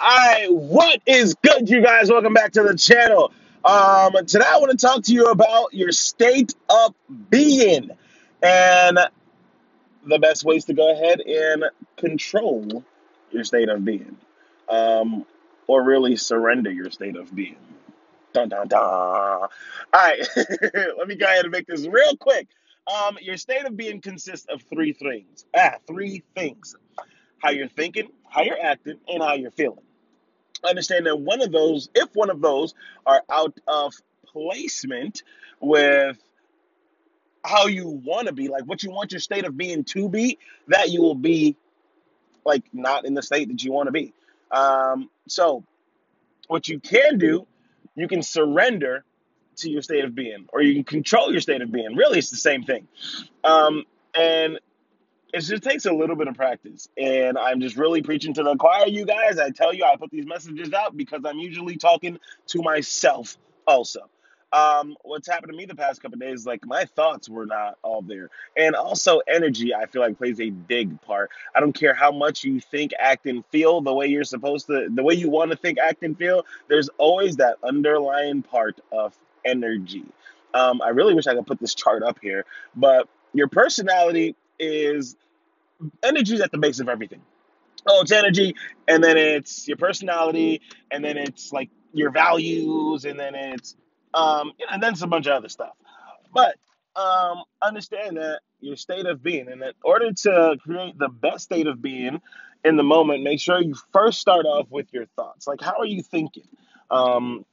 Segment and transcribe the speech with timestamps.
[0.00, 2.08] Alright, what is good, you guys?
[2.08, 3.32] Welcome back to the channel.
[3.64, 6.94] Um, today I want to talk to you about your state of
[7.30, 7.90] being
[8.40, 8.98] and
[10.06, 11.64] the best ways to go ahead and
[11.96, 12.84] control
[13.32, 14.16] your state of being,
[14.68, 15.26] um,
[15.66, 17.56] or really surrender your state of being.
[18.32, 18.80] Dun dun dun.
[18.80, 19.48] All
[19.92, 20.20] right,
[20.96, 22.46] let me go ahead and make this real quick.
[22.86, 25.44] Um, your state of being consists of three things.
[25.56, 26.76] Ah, three things:
[27.38, 29.80] how you're thinking, how you're acting, and how you're feeling
[30.64, 32.74] understand that one of those, if one of those
[33.06, 33.94] are out of
[34.26, 35.22] placement
[35.60, 36.16] with
[37.44, 40.38] how you want to be, like what you want your state of being to be,
[40.68, 41.56] that you will be
[42.44, 44.12] like not in the state that you want to be.
[44.50, 45.64] Um, so,
[46.46, 47.46] what you can do,
[47.94, 49.04] you can surrender
[49.56, 51.94] to your state of being, or you can control your state of being.
[51.96, 52.88] Really, it's the same thing.
[53.44, 54.58] Um, and
[55.32, 56.88] it just takes a little bit of practice.
[56.96, 59.38] And I'm just really preaching to the choir, you guys.
[59.38, 62.18] I tell you, I put these messages out because I'm usually talking
[62.48, 64.08] to myself also.
[64.50, 68.00] Um, what's happened to me the past couple days, like my thoughts were not all
[68.00, 68.30] there.
[68.56, 71.30] And also energy, I feel like plays a big part.
[71.54, 74.88] I don't care how much you think, act, and feel the way you're supposed to,
[74.88, 79.14] the way you want to think, act, and feel, there's always that underlying part of
[79.44, 80.06] energy.
[80.54, 85.16] Um, I really wish I could put this chart up here, but your personality is
[86.02, 87.22] energy is at the base of everything.
[87.86, 88.54] Oh, it's energy,
[88.86, 93.76] and then it's your personality, and then it's like your values, and then it's
[94.14, 95.74] um, and then it's a bunch of other stuff.
[96.32, 96.56] But
[96.96, 101.66] um, understand that your state of being, and in order to create the best state
[101.66, 102.20] of being
[102.64, 105.46] in the moment, make sure you first start off with your thoughts.
[105.46, 106.48] Like, how are you thinking?
[106.90, 107.44] Um,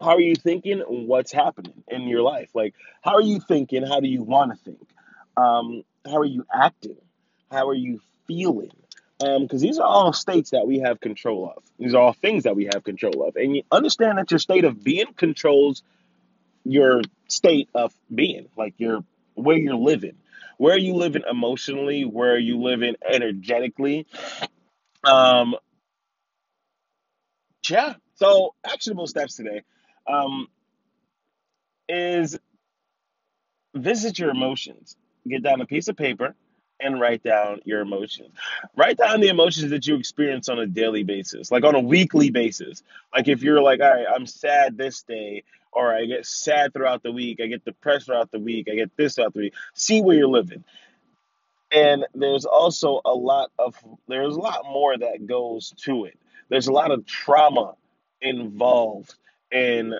[0.00, 0.80] how are you thinking?
[0.80, 2.50] What's happening in your life?
[2.54, 3.84] Like, how are you thinking?
[3.84, 4.88] How do you want to think?
[5.36, 6.96] Um, how are you acting?
[7.50, 8.72] How are you feeling?
[9.18, 11.62] Because these are all states that we have control of.
[11.78, 13.36] These are all things that we have control of.
[13.36, 15.82] And you understand that your state of being controls
[16.64, 19.04] your state of being, like your
[19.34, 20.16] where you're living.
[20.58, 22.04] Where are you living emotionally?
[22.04, 24.06] Where are you living energetically?
[25.04, 25.56] Um,
[27.68, 27.94] yeah.
[28.16, 29.62] So actionable steps today
[30.06, 30.48] um,
[31.88, 32.38] is
[33.74, 34.96] visit your emotions.
[35.28, 36.34] Get down a piece of paper
[36.80, 38.30] and write down your emotions.
[38.76, 42.30] Write down the emotions that you experience on a daily basis, like on a weekly
[42.30, 42.82] basis.
[43.14, 47.02] Like if you're like, all right, I'm sad this day, or I get sad throughout
[47.02, 49.54] the week, I get depressed throughout the week, I get this throughout the week.
[49.74, 50.64] See where you're living.
[51.70, 53.74] And there's also a lot of
[54.06, 56.18] there's a lot more that goes to it.
[56.50, 57.76] There's a lot of trauma
[58.20, 59.14] involved
[59.50, 59.94] in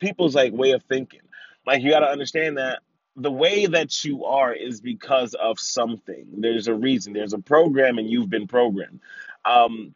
[0.00, 1.22] people's like way of thinking.
[1.66, 2.80] Like you got to understand that
[3.16, 6.26] the way that you are is because of something.
[6.38, 7.12] There's a reason.
[7.12, 9.00] There's a program, and you've been programmed.
[9.44, 9.94] Um,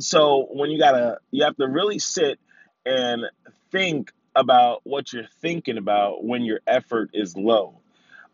[0.00, 2.38] so when you gotta, you have to really sit
[2.84, 3.24] and
[3.70, 7.80] think about what you're thinking about when your effort is low.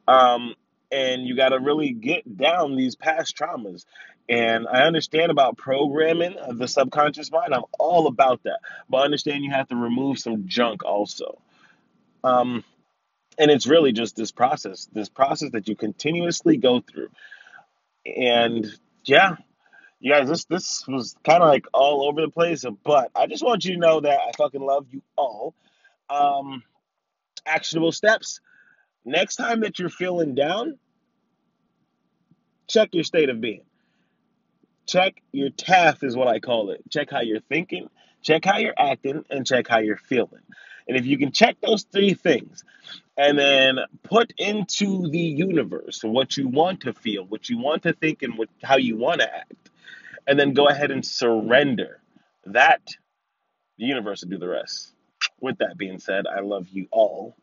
[0.06, 0.54] Um,
[0.90, 3.84] and you got to really get down these past traumas.
[4.28, 7.54] And I understand about programming of the subconscious mind.
[7.54, 8.60] I'm all about that.
[8.88, 11.40] But understand you have to remove some junk also.
[12.24, 12.64] Um,
[13.38, 17.08] and it's really just this process, this process that you continuously go through.
[18.04, 18.66] And
[19.04, 19.36] yeah,
[20.00, 23.44] you guys, this this was kind of like all over the place, but I just
[23.44, 25.54] want you to know that I fucking love you all.
[26.10, 26.62] Um,
[27.46, 28.40] actionable steps.
[29.04, 30.78] Next time that you're feeling down,
[32.66, 33.62] check your state of being.
[34.86, 36.82] Check your TAF is what I call it.
[36.90, 37.88] Check how you're thinking,
[38.22, 40.42] check how you're acting, and check how you're feeling.
[40.86, 42.64] And if you can check those three things
[43.18, 47.92] and then put into the universe what you want to feel, what you want to
[47.92, 49.70] think, and what, how you want to act,
[50.26, 52.00] and then go ahead and surrender
[52.46, 52.82] that,
[53.78, 54.94] the universe will do the rest.
[55.40, 57.36] With that being said, I love you all.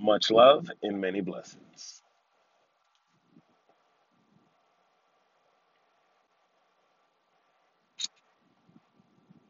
[0.00, 2.03] Much love and many blessings.